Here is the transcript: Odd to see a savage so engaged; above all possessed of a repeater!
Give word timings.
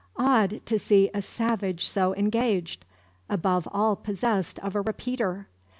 Odd 0.17 0.61
to 0.65 0.79
see 0.79 1.11
a 1.13 1.21
savage 1.21 1.85
so 1.87 2.15
engaged; 2.15 2.85
above 3.29 3.67
all 3.71 3.95
possessed 3.95 4.57
of 4.61 4.75
a 4.75 4.81
repeater! 4.81 5.47